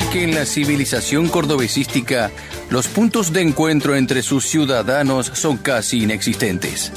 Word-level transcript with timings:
Que 0.00 0.24
en 0.24 0.34
la 0.34 0.46
civilización 0.46 1.28
cordobesística 1.28 2.30
los 2.70 2.88
puntos 2.88 3.30
de 3.30 3.42
encuentro 3.42 3.94
entre 3.94 4.22
sus 4.22 4.46
ciudadanos 4.46 5.30
son 5.34 5.58
casi 5.58 6.04
inexistentes. 6.04 6.92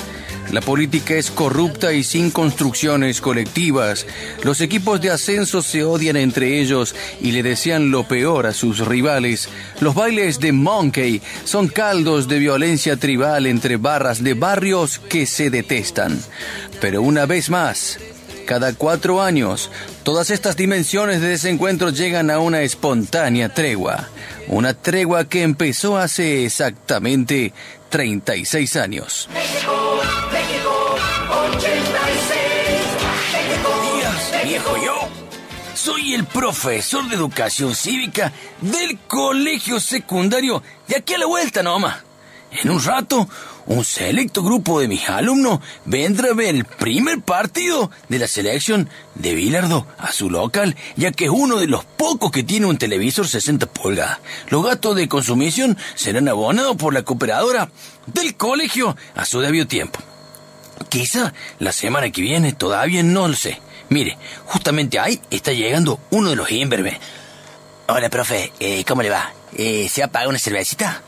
La 0.54 0.62
política 0.62 1.16
es 1.16 1.30
corrupta 1.30 1.92
y 1.92 2.06
sin 2.06 2.32
construcciones 2.32 3.20
colectivas. 3.20 4.08
Los 4.44 4.62
equipos 4.62 5.02
de 5.02 5.10
ascenso 5.10 5.62
se 5.62 5.84
odian 5.84 6.16
entre 6.16 6.62
ellos 6.62 6.96
y 7.20 7.32
le 7.32 7.44
desean 7.44 7.92
lo 7.92 8.08
peor 8.08 8.46
a 8.46 8.54
sus 8.54 8.88
rivales. 8.88 9.50
Los 9.82 9.94
bailes 9.94 10.40
de 10.40 10.54
Monkey 10.54 11.22
son 11.44 11.68
caldos 11.68 12.30
de 12.30 12.40
violencia 12.40 12.96
tribal 12.96 13.46
entre 13.46 13.76
barras 13.76 14.24
de 14.24 14.36
barrios 14.36 15.00
que 15.00 15.26
se 15.26 15.50
detestan. 15.50 16.18
Pero 16.80 17.02
una 17.02 17.26
vez 17.26 17.50
más, 17.50 18.00
cada 18.46 18.74
cuatro 18.74 19.22
años, 19.22 19.72
todas 20.04 20.30
estas 20.30 20.56
dimensiones 20.56 21.20
de 21.20 21.30
desencuentro 21.30 21.90
llegan 21.90 22.30
a 22.30 22.40
una 22.40 22.62
espontánea 22.62 23.50
tregua. 23.50 24.08
Una 24.48 24.74
tregua 24.74 25.26
que 25.26 25.44
empezó 25.44 25.98
hace 25.98 26.46
exactamente 26.46 27.54
36 27.90 28.76
años. 28.76 29.28
días, 33.98 34.44
viejo 34.44 34.76
yo. 34.84 34.96
Soy 35.74 36.14
el 36.14 36.26
profesor 36.26 37.08
de 37.10 37.16
educación 37.16 37.76
cívica 37.76 38.32
del 38.62 39.00
colegio 39.08 39.80
secundario 39.80 40.62
de 40.88 40.98
aquí 40.98 41.14
a 41.14 41.18
la 41.18 41.26
vuelta 41.26 41.64
nomás. 41.64 41.98
En 42.52 42.70
un 42.70 42.84
rato, 42.84 43.28
un 43.68 43.84
selecto 43.84 44.44
grupo 44.44 44.80
de 44.80 44.88
mis 44.88 45.10
alumnos 45.10 45.60
vendrá 45.86 46.30
a 46.30 46.34
ver 46.34 46.56
el 46.56 46.66
primer 46.66 47.22
partido 47.22 47.90
de 48.10 48.20
la 48.20 48.28
selección 48.28 48.90
de 49.16 49.34
Bilardo 49.34 49.88
a 49.98 50.12
su 50.12 50.30
local, 50.30 50.76
ya 50.96 51.12
que 51.12 51.26
es 51.26 51.32
uno 51.32 51.58
de 51.58 51.68
los 51.68 51.84
pocos 51.86 52.32
que 52.32 52.44
tiene 52.44 52.68
un 52.68 52.78
televisor 52.78 53.28
60 53.28 53.66
pulgadas. 53.68 54.20
Los 54.50 54.64
gastos 54.64 54.96
de 54.96 55.08
consumición 55.08 55.78
serán 55.96 56.28
abonados 56.28 56.76
por 56.76 56.94
la 56.94 57.04
cooperadora 57.04 57.70
del 58.08 58.36
colegio 58.36 58.96
a 59.16 59.26
su 59.26 59.40
debido 59.42 59.68
tiempo. 59.68 60.00
Quizá 60.90 61.34
la 61.60 61.72
semana 61.72 62.12
que 62.12 62.22
viene 62.22 62.54
todavía 62.54 63.02
no 63.02 63.28
lo 63.28 63.36
sé. 63.36 63.60
Mire, 63.90 64.18
justamente 64.46 65.00
ahí 65.00 65.22
está 65.30 65.54
llegando 65.54 66.00
uno 66.12 66.30
de 66.30 66.36
los 66.36 66.52
imberbes. 66.52 66.98
Hola, 67.88 68.10
profe, 68.10 68.52
eh, 68.60 68.84
¿cómo 68.86 69.02
le 69.02 69.10
va? 69.10 69.32
Eh, 69.56 69.88
¿Se 69.90 70.04
ha 70.04 70.08
pagado 70.08 70.30
una 70.30 70.40
cervecita? 70.40 71.02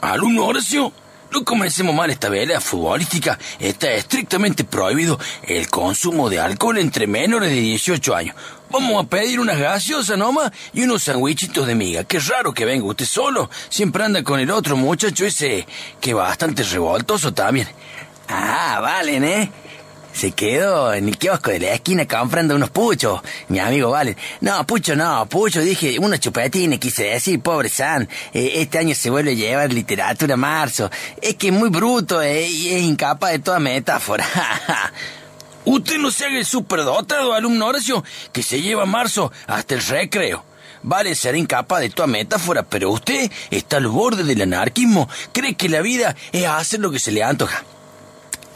Alumno 0.00 0.46
Horacio, 0.46 0.92
no 1.36 1.44
comencemos 1.44 1.94
mal 1.94 2.08
esta 2.08 2.30
velea 2.30 2.62
futbolística. 2.62 3.38
Está 3.58 3.92
estrictamente 3.92 4.64
prohibido 4.64 5.20
el 5.42 5.68
consumo 5.68 6.30
de 6.30 6.40
alcohol 6.40 6.78
entre 6.78 7.06
menores 7.06 7.50
de 7.50 7.56
18 7.56 8.16
años. 8.16 8.36
Vamos 8.70 9.04
a 9.04 9.06
pedir 9.06 9.38
unas 9.38 9.58
gaseosas 9.58 10.16
nomás 10.16 10.50
y 10.72 10.84
unos 10.84 11.02
sandwichitos 11.02 11.66
de 11.66 11.74
miga. 11.74 12.04
Qué 12.04 12.20
raro 12.20 12.54
que 12.54 12.64
venga 12.64 12.86
usted 12.86 13.04
solo. 13.04 13.50
Siempre 13.68 14.04
anda 14.04 14.22
con 14.22 14.40
el 14.40 14.50
otro 14.50 14.78
muchacho 14.78 15.26
ese 15.26 15.66
que 16.00 16.14
bastante 16.14 16.62
revoltoso 16.62 17.34
también. 17.34 17.68
Ah, 18.28 18.78
valen, 18.80 19.24
¿eh? 19.24 19.50
Se 20.16 20.32
quedó 20.32 20.94
en 20.94 21.08
el 21.08 21.18
kiosco 21.18 21.50
de 21.50 21.60
la 21.60 21.74
esquina 21.74 22.08
comprando 22.08 22.56
unos 22.56 22.70
puchos, 22.70 23.20
mi 23.48 23.58
amigo 23.58 23.90
Valen. 23.90 24.16
No, 24.40 24.66
pucho 24.66 24.96
no, 24.96 25.26
pucho, 25.26 25.60
dije, 25.60 25.98
unos 25.98 26.20
chupetines, 26.20 26.78
quise 26.78 27.04
decir, 27.04 27.38
pobre 27.40 27.68
San. 27.68 28.08
Eh, 28.32 28.52
este 28.54 28.78
año 28.78 28.94
se 28.94 29.10
vuelve 29.10 29.32
a 29.32 29.34
llevar 29.34 29.74
literatura 29.74 30.32
a 30.32 30.38
marzo. 30.38 30.90
Es 31.20 31.34
que 31.34 31.48
es 31.48 31.52
muy 31.52 31.68
bruto 31.68 32.22
eh, 32.22 32.48
y 32.48 32.70
es 32.70 32.82
incapaz 32.82 33.32
de 33.32 33.40
toda 33.40 33.58
metáfora. 33.58 34.26
Usted 35.66 35.98
no 35.98 36.10
se 36.10 36.24
haga 36.24 36.38
el 36.38 36.46
superdotado, 36.46 37.34
alumno 37.34 37.70
que 38.32 38.42
se 38.42 38.62
lleva 38.62 38.86
marzo 38.86 39.30
hasta 39.46 39.74
el 39.74 39.82
recreo. 39.82 40.42
Vale 40.82 41.14
ser 41.14 41.36
incapaz 41.36 41.80
de 41.80 41.90
toda 41.90 42.06
metáfora, 42.06 42.62
pero 42.62 42.90
usted 42.90 43.30
está 43.50 43.76
al 43.76 43.88
borde 43.88 44.24
del 44.24 44.40
anarquismo. 44.40 45.10
Cree 45.32 45.56
que 45.56 45.68
la 45.68 45.82
vida 45.82 46.16
es 46.32 46.46
hacer 46.46 46.80
lo 46.80 46.90
que 46.90 47.00
se 47.00 47.12
le 47.12 47.22
antoja. 47.22 47.64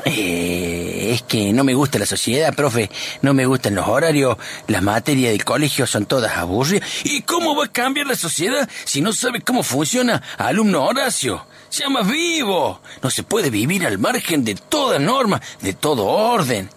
Eh, 0.04 1.10
es 1.12 1.22
que 1.22 1.52
no 1.52 1.64
me 1.64 1.74
gusta 1.74 1.98
la 1.98 2.06
sociedad, 2.06 2.54
profe. 2.54 2.90
No 3.22 3.34
me 3.34 3.46
gustan 3.46 3.74
los 3.74 3.88
horarios. 3.88 4.36
Las 4.66 4.82
materias 4.82 5.32
del 5.32 5.44
colegio 5.44 5.86
son 5.86 6.06
todas 6.06 6.36
aburridas. 6.36 6.88
¿Y 7.04 7.22
cómo 7.22 7.56
va 7.56 7.66
a 7.66 7.72
cambiar 7.72 8.06
la 8.06 8.16
sociedad 8.16 8.68
si 8.84 9.00
no 9.00 9.12
sabe 9.12 9.40
cómo 9.40 9.62
funciona, 9.62 10.22
alumno 10.38 10.84
Horacio? 10.84 11.46
Sea 11.68 11.88
más 11.88 12.08
vivo. 12.08 12.80
No 13.02 13.10
se 13.10 13.22
puede 13.22 13.50
vivir 13.50 13.86
al 13.86 13.98
margen 13.98 14.44
de 14.44 14.54
toda 14.54 14.98
norma, 14.98 15.40
de 15.60 15.72
todo 15.72 16.06
orden. 16.06 16.68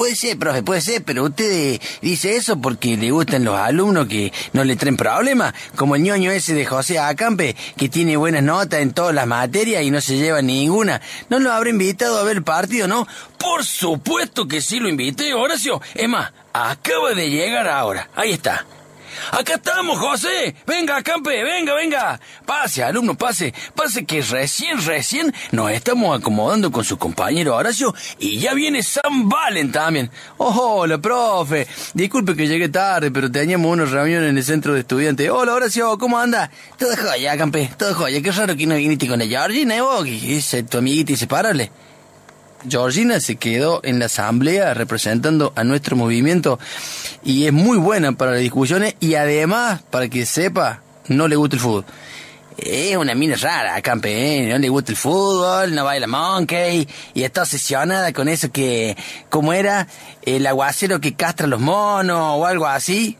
Puede 0.00 0.16
ser, 0.16 0.38
profe, 0.38 0.62
puede 0.62 0.80
ser, 0.80 1.04
pero 1.04 1.24
usted 1.24 1.78
dice 2.00 2.34
eso 2.34 2.58
porque 2.58 2.96
le 2.96 3.10
gustan 3.10 3.44
los 3.44 3.58
alumnos 3.58 4.08
que 4.08 4.32
no 4.54 4.64
le 4.64 4.74
traen 4.74 4.96
problemas, 4.96 5.52
como 5.76 5.94
el 5.94 6.02
ñoño 6.02 6.30
ese 6.30 6.54
de 6.54 6.64
José 6.64 6.98
Acampe, 6.98 7.54
que 7.76 7.90
tiene 7.90 8.16
buenas 8.16 8.42
notas 8.42 8.80
en 8.80 8.94
todas 8.94 9.14
las 9.14 9.26
materias 9.26 9.82
y 9.82 9.90
no 9.90 10.00
se 10.00 10.16
lleva 10.16 10.40
ninguna. 10.40 11.02
¿No 11.28 11.38
lo 11.38 11.52
habrá 11.52 11.68
invitado 11.68 12.18
a 12.18 12.22
ver 12.22 12.38
el 12.38 12.42
partido, 12.42 12.88
no? 12.88 13.06
Por 13.36 13.62
supuesto 13.62 14.48
que 14.48 14.62
sí 14.62 14.80
lo 14.80 14.88
invité, 14.88 15.34
Horacio. 15.34 15.82
Es 15.94 16.08
más, 16.08 16.32
acaba 16.54 17.12
de 17.12 17.28
llegar 17.28 17.68
ahora. 17.68 18.08
Ahí 18.16 18.32
está. 18.32 18.64
Acá 19.32 19.54
estamos, 19.54 19.98
José. 19.98 20.54
Venga, 20.66 21.02
Campe, 21.02 21.42
venga, 21.42 21.74
venga. 21.74 22.20
Pase, 22.46 22.82
alumno, 22.82 23.16
pase. 23.16 23.54
Pase 23.74 24.04
que 24.04 24.22
recién, 24.22 24.84
recién 24.84 25.32
nos 25.52 25.70
estamos 25.70 26.18
acomodando 26.18 26.70
con 26.70 26.84
su 26.84 26.98
compañero 26.98 27.56
Horacio 27.56 27.94
y 28.18 28.38
ya 28.38 28.54
viene 28.54 28.82
San 28.82 29.28
Valen 29.28 29.72
también. 29.72 30.10
Oh, 30.38 30.80
hola, 30.80 30.98
profe. 30.98 31.66
Disculpe 31.94 32.36
que 32.36 32.48
llegué 32.48 32.68
tarde, 32.68 33.10
pero 33.10 33.30
teníamos 33.30 33.72
una 33.72 33.84
reunión 33.84 34.24
en 34.24 34.36
el 34.36 34.44
centro 34.44 34.74
de 34.74 34.80
estudiantes. 34.80 35.30
Hola, 35.30 35.54
Horacio, 35.54 35.98
¿cómo 35.98 36.18
anda? 36.18 36.50
Todo 36.78 36.96
joya, 36.96 37.36
Campe, 37.36 37.70
todo 37.76 37.94
joya. 37.94 38.22
Qué 38.22 38.32
raro 38.32 38.56
que 38.56 38.66
no 38.66 38.74
viniste 38.74 39.08
con 39.08 39.18
la 39.18 39.26
Georgina, 39.26 39.76
¿eh, 39.76 39.80
vos? 39.80 40.04
Que 40.04 40.36
es 40.36 40.56
tu 40.68 40.78
amiguita 40.78 41.12
inseparable. 41.12 41.70
Georgina 42.68 43.20
se 43.20 43.36
quedó 43.36 43.80
en 43.84 43.98
la 43.98 44.06
asamblea 44.06 44.74
representando 44.74 45.52
a 45.56 45.64
nuestro 45.64 45.96
movimiento 45.96 46.58
y 47.24 47.46
es 47.46 47.52
muy 47.52 47.78
buena 47.78 48.12
para 48.12 48.32
las 48.32 48.40
discusiones 48.40 48.94
y 49.00 49.14
además, 49.14 49.82
para 49.90 50.08
que 50.08 50.26
sepa, 50.26 50.82
no 51.08 51.28
le 51.28 51.36
gusta 51.36 51.56
el 51.56 51.62
fútbol. 51.62 51.84
Es 52.58 52.96
una 52.96 53.14
mina 53.14 53.36
rara, 53.36 53.80
campe, 53.80 54.10
¿eh? 54.12 54.52
no 54.52 54.58
le 54.58 54.68
gusta 54.68 54.92
el 54.92 54.98
fútbol, 54.98 55.74
no 55.74 55.84
baila 55.84 56.06
monkey 56.06 56.86
y 57.14 57.22
está 57.22 57.42
obsesionada 57.42 58.12
con 58.12 58.28
eso 58.28 58.52
que, 58.52 58.96
como 59.30 59.54
era, 59.54 59.86
el 60.22 60.46
aguacero 60.46 61.00
que 61.00 61.14
castra 61.14 61.46
los 61.46 61.60
monos 61.60 62.38
o 62.38 62.44
algo 62.44 62.66
así. 62.66 63.16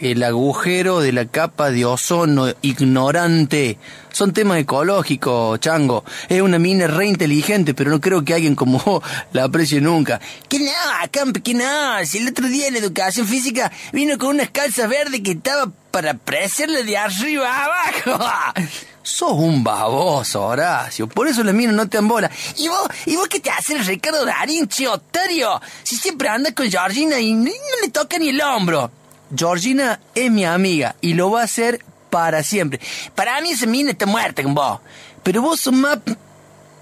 El 0.00 0.22
agujero 0.22 1.00
de 1.00 1.10
la 1.12 1.26
capa 1.26 1.70
de 1.70 1.84
ozono 1.84 2.46
ignorante. 2.62 3.78
Son 4.12 4.32
temas 4.32 4.58
ecológicos, 4.58 5.58
chango. 5.58 6.04
Es 6.28 6.40
una 6.40 6.60
mina 6.60 6.86
re 6.86 7.06
inteligente, 7.06 7.74
pero 7.74 7.90
no 7.90 8.00
creo 8.00 8.24
que 8.24 8.34
alguien 8.34 8.54
como 8.54 8.78
vos 8.84 9.02
la 9.32 9.44
aprecie 9.44 9.80
nunca. 9.80 10.20
Que 10.48 10.60
no, 10.60 10.70
campe, 11.10 11.42
que 11.42 11.54
no. 11.54 12.04
Si 12.04 12.18
el 12.18 12.28
otro 12.28 12.46
día 12.46 12.68
en 12.68 12.76
educación 12.76 13.26
física 13.26 13.72
vino 13.92 14.16
con 14.18 14.36
unas 14.36 14.50
calzas 14.50 14.88
verdes 14.88 15.20
que 15.20 15.32
estaba 15.32 15.70
para 15.90 16.12
apreciarle 16.12 16.84
de 16.84 16.96
arriba 16.96 17.64
abajo. 17.64 18.24
Sos 19.02 19.32
un 19.32 19.64
baboso, 19.64 20.44
Horacio. 20.44 21.08
Por 21.08 21.26
eso 21.26 21.42
la 21.42 21.52
mina 21.52 21.72
no 21.72 21.88
te 21.88 21.98
ambola. 21.98 22.30
¿Y 22.56 22.68
vos, 22.68 22.88
¿Y 23.06 23.16
vos 23.16 23.26
qué 23.26 23.40
te 23.40 23.50
haces, 23.50 23.86
Ricardo 23.86 24.24
Darín, 24.24 24.68
chiotario? 24.68 25.60
Si 25.82 25.96
siempre 25.96 26.28
anda 26.28 26.52
con 26.52 26.70
Georgina 26.70 27.18
y 27.18 27.32
no 27.32 27.50
le 27.82 27.88
toca 27.88 28.18
ni 28.18 28.28
el 28.28 28.40
hombro. 28.40 28.92
Georgina 29.34 30.00
es 30.14 30.30
mi 30.30 30.44
amiga 30.44 30.96
y 31.00 31.14
lo 31.14 31.30
va 31.30 31.42
a 31.42 31.46
ser 31.46 31.84
para 32.10 32.42
siempre. 32.42 32.80
Para 33.14 33.40
mí 33.40 33.50
esa 33.50 33.66
mina 33.66 33.90
está 33.90 34.06
muerta 34.06 34.42
con 34.42 34.54
vos. 34.54 34.80
Pero 35.22 35.42
vos 35.42 35.60
sos 35.60 35.74
más 35.74 35.98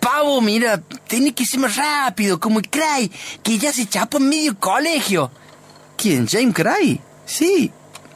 pavo, 0.01 0.41
mira, 0.41 0.81
tenés 1.09 1.33
que 1.35 1.45
ser 1.45 1.59
más 1.61 1.77
rápido, 1.77 2.39
como 2.39 2.61
el 2.61 2.71
Cray, 2.71 3.11
que 3.43 3.59
ya 3.59 3.73
se 3.73 3.87
chapó 3.87 4.19
en 4.19 4.29
medio 4.29 4.59
colegio. 4.59 5.31
¿Quién? 5.97 6.29
¿James 6.29 6.55
Cray? 6.55 7.01
Sí. 7.25 7.73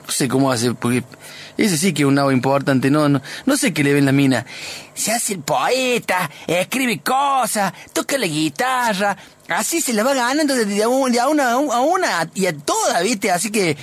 sé 0.08 0.28
cómo 0.28 0.52
hace, 0.52 0.72
porque 0.74 1.02
ese 1.56 1.76
sí 1.76 1.92
que 1.92 2.02
es 2.02 2.08
un 2.08 2.18
agua 2.18 2.32
importante, 2.32 2.90
no, 2.90 3.08
no, 3.08 3.20
no 3.44 3.56
sé 3.56 3.72
qué 3.72 3.82
le 3.82 3.92
ven 3.92 4.06
la 4.06 4.12
mina. 4.12 4.46
Se 4.94 5.12
hace 5.12 5.34
el 5.34 5.40
poeta, 5.40 6.30
escribe 6.46 7.00
cosas, 7.00 7.72
toca 7.92 8.16
la 8.18 8.26
guitarra, 8.26 9.16
así 9.48 9.80
se 9.80 9.92
la 9.92 10.04
va 10.04 10.14
ganando 10.14 10.54
de, 10.54 10.82
a 10.82 10.88
una 10.88 11.22
a 11.22 11.80
una 11.80 12.30
y 12.34 12.46
a 12.46 12.56
toda, 12.56 13.00
¿viste? 13.00 13.30
Así 13.30 13.50
que, 13.50 13.76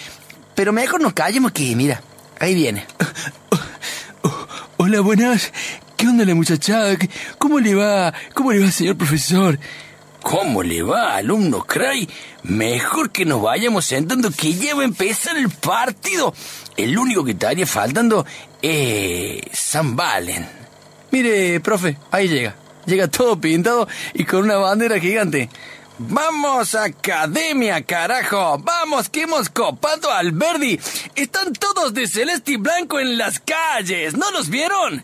pero 0.57 0.73
mejor 0.73 0.99
nos 0.99 1.13
callemos 1.13 1.51
que, 1.51 1.75
mira, 1.75 2.01
ahí 2.39 2.55
viene. 2.55 2.83
Hola, 4.77 5.01
buenas. 5.01 5.53
¿Qué 5.95 6.07
onda 6.07 6.25
la 6.25 6.33
muchacha? 6.33 6.97
¿Cómo 7.37 7.59
le 7.59 7.75
va? 7.75 8.11
¿Cómo 8.33 8.51
le 8.51 8.61
va, 8.61 8.71
señor 8.71 8.97
profesor? 8.97 9.59
¿Cómo 10.23 10.63
le 10.63 10.81
va, 10.81 11.15
alumno 11.15 11.63
Cray? 11.63 12.09
Mejor 12.41 13.11
que 13.11 13.23
nos 13.23 13.39
vayamos 13.39 13.85
sentando 13.85 14.31
que 14.31 14.55
ya 14.55 14.73
va 14.73 14.81
a 14.81 14.85
empezar 14.85 15.37
el 15.37 15.51
partido. 15.51 16.33
El 16.75 16.97
único 16.97 17.23
que 17.23 17.33
estaría 17.33 17.67
faltando 17.67 18.25
es 18.59 19.43
San 19.53 19.95
Valen. 19.95 20.49
Mire, 21.11 21.59
profe, 21.59 21.99
ahí 22.09 22.29
llega. 22.29 22.55
Llega 22.87 23.07
todo 23.07 23.39
pintado 23.39 23.87
y 24.15 24.23
con 24.23 24.45
una 24.45 24.55
bandera 24.55 24.99
gigante. 24.99 25.51
Vamos, 25.99 26.75
academia, 26.75 27.81
carajo. 27.81 28.59
Vamos, 28.59 29.09
que 29.09 29.23
hemos 29.23 29.49
copado 29.49 30.11
al 30.11 30.31
Verdi. 30.31 30.79
Están 31.15 31.53
todos 31.53 31.93
de 31.93 32.07
celeste 32.07 32.53
y 32.53 32.57
blanco 32.57 32.99
en 32.99 33.17
las 33.17 33.39
calles. 33.39 34.15
¿No 34.15 34.29
los 34.31 34.49
vieron? 34.49 35.03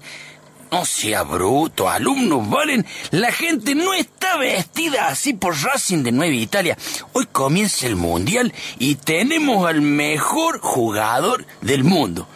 No 0.71 0.85
sea 0.85 1.23
bruto, 1.23 1.89
alumnos 1.89 2.49
Valen. 2.49 2.85
La 3.11 3.31
gente 3.31 3.75
no 3.75 3.93
está 3.93 4.37
vestida 4.37 5.07
así 5.07 5.33
por 5.33 5.55
Racing 5.55 6.03
de 6.03 6.11
Nueva 6.11 6.33
Italia. 6.33 6.77
Hoy 7.13 7.27
comienza 7.31 7.87
el 7.87 7.95
Mundial 7.95 8.53
y 8.77 8.95
tenemos 8.95 9.67
al 9.67 9.81
mejor 9.81 10.59
jugador 10.61 11.45
del 11.61 11.83
mundo. 11.83 12.27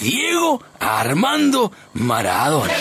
Diego 0.00 0.62
Armando 0.78 1.72
Maradona. 1.94 2.72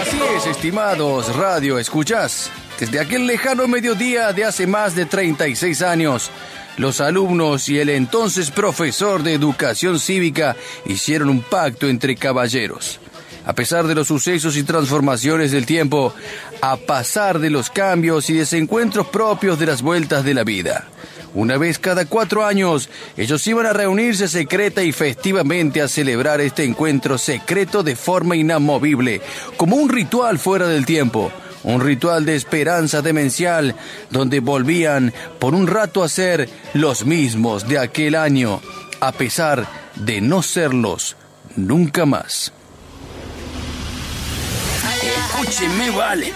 Así 0.00 0.16
es, 0.36 0.46
estimados 0.46 1.34
radio, 1.34 1.76
¿escuchas? 1.76 2.52
Desde 2.78 3.00
aquel 3.00 3.26
lejano 3.26 3.66
mediodía 3.66 4.32
de 4.32 4.44
hace 4.44 4.64
más 4.64 4.94
de 4.94 5.06
36 5.06 5.82
años, 5.82 6.30
los 6.76 7.00
alumnos 7.00 7.68
y 7.68 7.80
el 7.80 7.88
entonces 7.88 8.52
profesor 8.52 9.24
de 9.24 9.34
educación 9.34 9.98
cívica 9.98 10.54
hicieron 10.86 11.28
un 11.28 11.42
pacto 11.42 11.88
entre 11.88 12.14
caballeros. 12.14 13.00
A 13.44 13.54
pesar 13.54 13.88
de 13.88 13.96
los 13.96 14.06
sucesos 14.06 14.56
y 14.56 14.62
transformaciones 14.62 15.50
del 15.50 15.66
tiempo, 15.66 16.14
a 16.60 16.76
pasar 16.76 17.40
de 17.40 17.50
los 17.50 17.68
cambios 17.68 18.30
y 18.30 18.34
desencuentros 18.34 19.08
propios 19.08 19.58
de 19.58 19.66
las 19.66 19.82
vueltas 19.82 20.22
de 20.22 20.34
la 20.34 20.44
vida. 20.44 20.86
Una 21.34 21.58
vez 21.58 21.78
cada 21.78 22.06
cuatro 22.06 22.44
años, 22.44 22.88
ellos 23.16 23.46
iban 23.46 23.66
a 23.66 23.72
reunirse 23.72 24.28
secreta 24.28 24.82
y 24.82 24.92
festivamente 24.92 25.82
a 25.82 25.88
celebrar 25.88 26.40
este 26.40 26.64
encuentro 26.64 27.18
secreto 27.18 27.82
de 27.82 27.96
forma 27.96 28.36
inamovible, 28.36 29.20
como 29.56 29.76
un 29.76 29.88
ritual 29.88 30.38
fuera 30.38 30.66
del 30.66 30.86
tiempo 30.86 31.30
un 31.64 31.80
ritual 31.80 32.24
de 32.24 32.36
esperanza 32.36 33.02
demencial, 33.02 33.74
donde 34.10 34.40
volvían 34.40 35.12
por 35.38 35.54
un 35.54 35.66
rato 35.66 36.02
a 36.02 36.08
ser 36.08 36.48
los 36.72 37.04
mismos 37.04 37.68
de 37.68 37.78
aquel 37.78 38.14
año, 38.14 38.60
a 39.00 39.12
pesar 39.12 39.66
de 39.96 40.20
no 40.20 40.42
serlos 40.42 41.16
nunca 41.56 42.06
más. 42.06 42.52
Escúcheme, 45.02 45.90
vale. 45.90 46.32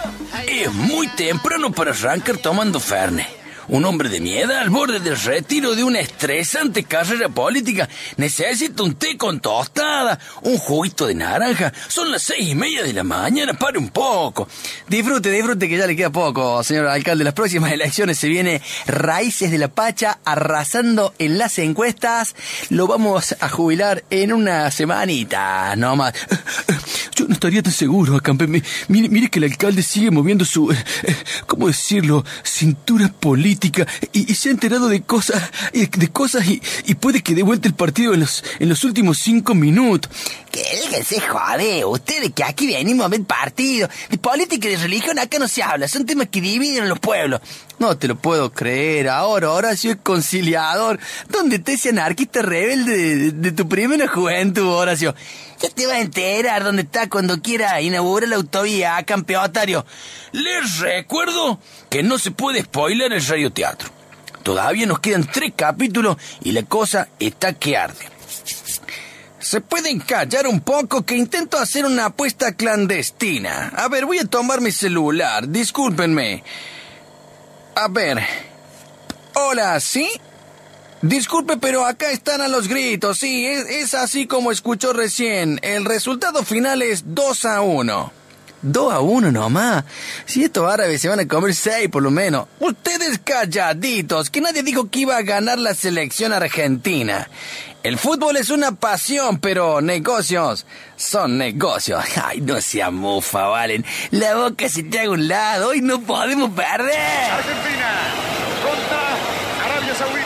Es 0.46 0.72
muy 0.72 1.08
temprano 1.08 1.72
para 1.72 1.92
arrancar 1.92 2.38
tomando 2.38 2.80
Ferne. 2.80 3.41
Un 3.68 3.84
hombre 3.84 4.08
de 4.08 4.20
miedo 4.20 4.58
al 4.58 4.70
borde 4.70 4.98
del 4.98 5.16
retiro 5.16 5.76
de 5.76 5.84
una 5.84 6.00
estresante 6.00 6.82
carrera 6.82 7.28
política 7.28 7.88
necesita 8.16 8.82
un 8.82 8.94
té 8.94 9.16
con 9.16 9.40
tostada, 9.40 10.18
un 10.42 10.58
juguito 10.58 11.06
de 11.06 11.14
naranja. 11.14 11.72
Son 11.88 12.10
las 12.10 12.22
seis 12.22 12.48
y 12.48 12.54
media 12.56 12.82
de 12.82 12.92
la 12.92 13.04
mañana, 13.04 13.54
pare 13.54 13.78
un 13.78 13.90
poco. 13.90 14.48
Disfrute, 14.88 15.30
disfrute 15.30 15.68
que 15.68 15.78
ya 15.78 15.86
le 15.86 15.94
queda 15.94 16.10
poco, 16.10 16.62
señor 16.64 16.88
alcalde. 16.88 17.22
Las 17.22 17.34
próximas 17.34 17.72
elecciones 17.72 18.18
se 18.18 18.28
viene 18.28 18.60
Raíces 18.86 19.52
de 19.52 19.58
la 19.58 19.68
Pacha 19.68 20.18
arrasando 20.24 21.14
en 21.20 21.38
las 21.38 21.58
encuestas. 21.58 22.34
Lo 22.68 22.88
vamos 22.88 23.36
a 23.38 23.48
jubilar 23.48 24.02
en 24.10 24.32
una 24.32 24.72
semanita, 24.72 25.76
nomás. 25.76 26.14
Yo 27.14 27.26
no 27.26 27.34
estaría 27.34 27.62
tan 27.62 27.72
seguro, 27.72 28.16
acampe. 28.16 28.46
Mire, 28.46 28.64
mire 28.88 29.28
que 29.28 29.38
el 29.38 29.44
alcalde 29.44 29.82
sigue 29.82 30.10
moviendo 30.10 30.44
su, 30.44 30.72
eh, 30.72 30.84
eh, 31.04 31.16
¿cómo 31.46 31.68
decirlo? 31.68 32.24
Cintura 32.42 33.08
política 33.08 33.51
y, 34.12 34.34
se 34.34 34.48
ha 34.48 34.52
enterado 34.52 34.88
de 34.88 35.02
cosas, 35.02 35.42
de 35.72 36.08
cosas 36.08 36.46
y, 36.46 36.60
puede 36.94 37.22
que 37.22 37.34
dé 37.34 37.42
vuelta 37.42 37.68
el 37.68 37.74
partido 37.74 38.14
en 38.14 38.20
los, 38.20 38.44
en 38.58 38.68
los 38.68 38.84
últimos 38.84 39.18
cinco 39.18 39.54
minutos. 39.54 40.10
Que 40.50 40.60
déjense 40.60 41.20
jode, 41.20 41.84
ustedes 41.84 42.32
que 42.32 42.44
aquí 42.44 42.66
venimos 42.66 43.06
a 43.06 43.08
ver 43.08 43.24
partido. 43.24 43.88
De 44.10 44.18
política 44.18 44.68
y 44.68 44.72
de 44.72 44.76
religión 44.76 45.18
acá 45.18 45.38
no 45.38 45.48
se 45.48 45.62
habla, 45.62 45.88
son 45.88 46.04
temas 46.04 46.28
que 46.28 46.40
dividen 46.40 46.88
los 46.88 46.98
pueblos. 46.98 47.40
No 47.78 47.96
te 47.96 48.06
lo 48.06 48.16
puedo 48.16 48.52
creer, 48.52 49.08
ahora 49.08 49.50
Horacio 49.50 49.90
es 49.90 49.96
conciliador. 50.02 51.00
¿Dónde 51.28 51.56
está 51.56 51.72
ese 51.72 51.88
anarquista 51.88 52.40
rebelde 52.40 53.32
de, 53.32 53.52
tu 53.52 53.68
primera 53.68 54.06
juventud, 54.06 54.68
Horacio? 54.68 55.14
Ya 55.60 55.68
te 55.68 55.86
va 55.86 55.94
a 55.94 56.00
enterar 56.00 56.62
dónde 56.64 56.82
está 56.82 57.08
cuando 57.08 57.40
quiera 57.40 57.80
inaugurar 57.80 58.28
la 58.28 58.36
autovía, 58.36 59.02
campeotario. 59.04 59.84
Les 60.32 60.78
recuerdo 60.78 61.58
que 61.90 62.02
no 62.02 62.18
se 62.18 62.30
puede 62.30 62.62
spoiler 62.62 63.12
el 63.12 63.22
radioteatro. 63.42 63.90
Todavía 64.42 64.86
nos 64.86 65.00
quedan 65.00 65.24
tres 65.24 65.52
capítulos 65.56 66.16
y 66.42 66.52
la 66.52 66.62
cosa 66.64 67.08
está 67.18 67.52
que 67.52 67.76
arde. 67.76 68.06
¿Se 69.38 69.60
pueden 69.60 70.00
callar 70.00 70.46
un 70.46 70.60
poco 70.60 71.04
que 71.04 71.16
intento 71.16 71.58
hacer 71.58 71.84
una 71.84 72.06
apuesta 72.06 72.54
clandestina? 72.54 73.72
A 73.76 73.88
ver, 73.88 74.06
voy 74.06 74.18
a 74.18 74.24
tomar 74.24 74.60
mi 74.60 74.72
celular, 74.72 75.48
discúlpenme. 75.48 76.42
A 77.74 77.88
ver. 77.88 78.20
Hola, 79.34 79.78
¿sí? 79.80 80.08
Disculpe, 81.02 81.56
pero 81.56 81.84
acá 81.84 82.12
están 82.12 82.40
a 82.40 82.48
los 82.48 82.68
gritos, 82.68 83.18
sí, 83.18 83.44
es, 83.44 83.68
es 83.68 83.94
así 83.94 84.28
como 84.28 84.52
escuchó 84.52 84.92
recién. 84.92 85.58
El 85.62 85.84
resultado 85.84 86.44
final 86.44 86.80
es 86.80 87.02
2 87.06 87.44
a 87.46 87.60
1. 87.60 88.21
2 88.62 88.92
a 88.92 89.00
1 89.00 89.32
nomás. 89.32 89.84
Si 90.24 90.44
estos 90.44 90.70
árabes 90.72 91.00
se 91.00 91.08
van 91.08 91.20
a 91.20 91.28
comer 91.28 91.54
6 91.54 91.88
por 91.88 92.02
lo 92.02 92.10
menos. 92.10 92.46
Ustedes 92.60 93.18
calladitos, 93.22 94.30
que 94.30 94.40
nadie 94.40 94.62
dijo 94.62 94.88
que 94.88 95.00
iba 95.00 95.16
a 95.16 95.22
ganar 95.22 95.58
la 95.58 95.74
selección 95.74 96.32
argentina. 96.32 97.28
El 97.82 97.98
fútbol 97.98 98.36
es 98.36 98.50
una 98.50 98.72
pasión, 98.72 99.38
pero 99.40 99.80
negocios 99.80 100.66
son 100.96 101.36
negocios. 101.36 102.04
Ay, 102.24 102.40
no 102.40 102.60
sea 102.60 102.90
mufa, 102.90 103.48
Valen. 103.48 103.84
La 104.12 104.36
boca 104.36 104.68
se 104.68 104.84
te 104.84 105.00
haga 105.00 105.10
un 105.10 105.26
lado 105.26 105.74
y 105.74 105.80
no 105.80 106.00
podemos 106.00 106.50
perder. 106.50 106.94
Argentina 106.94 108.41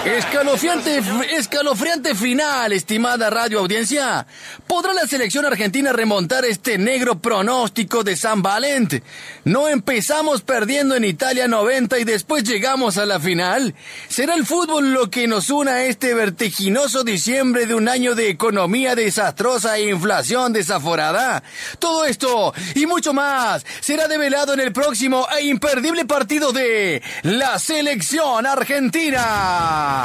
Escalofriante, 0.07 1.03
escalofriante 1.37 2.15
final, 2.15 2.71
estimada 2.71 3.29
radio 3.29 3.59
audiencia. 3.59 4.25
¿Podrá 4.65 4.95
la 4.95 5.05
selección 5.09 5.45
argentina 5.45 5.93
remontar 5.93 6.45
este 6.45 6.79
negro 6.79 7.19
pronóstico 7.19 8.05
de 8.05 8.15
San 8.15 8.41
Valente? 8.41 9.03
¿No 9.43 9.69
empezamos 9.69 10.43
perdiendo 10.43 10.95
en 10.95 11.03
Italia 11.03 11.49
90 11.49 11.99
y 11.99 12.05
después 12.05 12.45
llegamos 12.45 12.99
a 12.99 13.07
la 13.07 13.19
final? 13.19 13.75
¿Será 14.07 14.35
el 14.35 14.47
fútbol 14.47 14.93
lo 14.93 15.11
que 15.11 15.27
nos 15.27 15.51
una 15.51 15.73
a 15.73 15.85
este 15.87 16.15
vertiginoso 16.15 17.03
diciembre 17.03 17.67
de 17.67 17.75
un 17.75 17.89
año 17.89 18.15
de 18.15 18.31
economía 18.31 18.95
desastrosa 18.95 19.77
e 19.77 19.91
inflación 19.91 20.53
desaforada? 20.53 21.43
Todo 21.81 22.05
esto 22.05 22.55
y 22.77 22.87
mucho 22.87 23.13
más 23.13 23.67
será 23.81 24.07
develado 24.07 24.55
en 24.55 24.61
el 24.61 24.73
próximo 24.73 25.27
e 25.37 25.47
imperdible 25.47 26.05
partido 26.05 26.53
de 26.53 27.03
la 27.25 27.59
selección 27.59 28.47
argentina. 28.47 29.96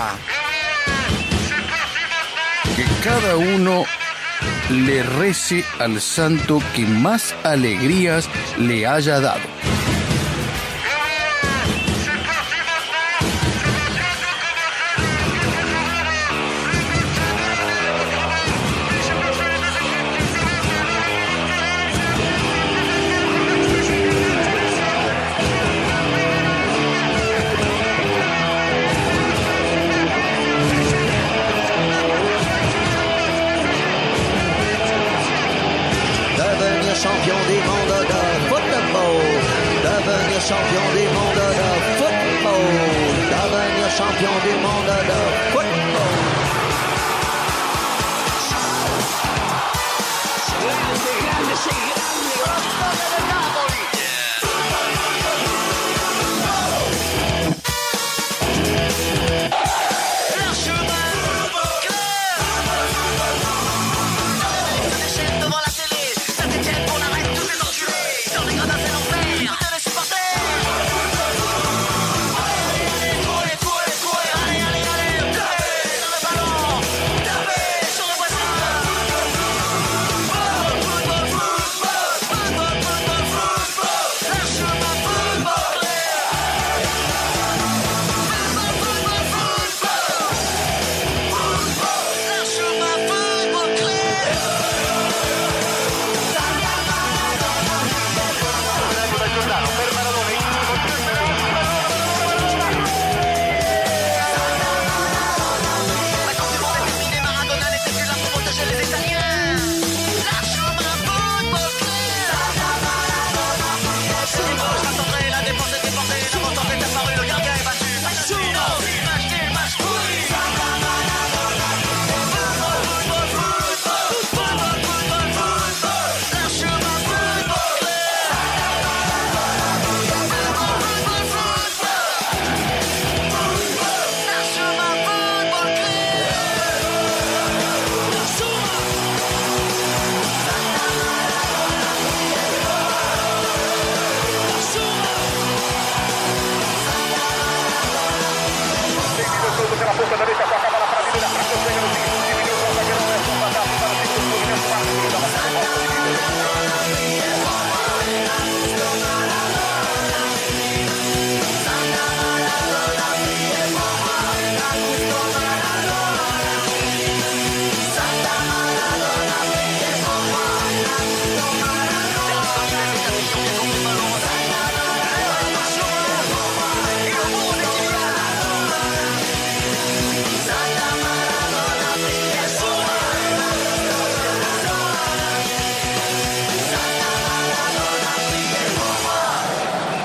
Que 2.75 2.85
cada 3.03 3.35
uno 3.35 3.83
le 4.69 5.03
rece 5.03 5.65
al 5.79 5.99
santo 5.99 6.61
que 6.73 6.85
más 6.85 7.35
alegrías 7.43 8.29
le 8.57 8.87
haya 8.87 9.19
dado. 9.19 9.41
puis 44.21 44.29
on 44.29 44.39
démonte 44.45 44.90